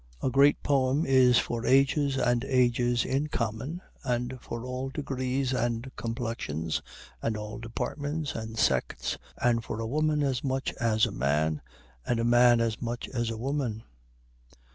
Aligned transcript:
A 0.23 0.31
great 0.31 0.63
poem 0.63 1.05
is 1.05 1.37
for 1.37 1.63
ages 1.63 2.17
and 2.17 2.43
ages 2.45 3.05
in 3.05 3.27
common, 3.27 3.81
and 4.03 4.39
for 4.41 4.65
all 4.65 4.89
degrees 4.89 5.53
and 5.53 5.95
complexions, 5.95 6.81
and 7.21 7.37
all 7.37 7.59
departments 7.59 8.33
and 8.33 8.57
sects, 8.57 9.19
and 9.37 9.63
for 9.63 9.79
a 9.79 9.85
woman 9.85 10.23
as 10.23 10.43
much 10.43 10.73
as 10.81 11.05
a 11.05 11.11
man, 11.11 11.61
and 12.03 12.19
a 12.19 12.23
man 12.25 12.61
as 12.61 12.81
much 12.81 13.09
as 13.09 13.29
a 13.29 13.37
woman. 13.37 13.83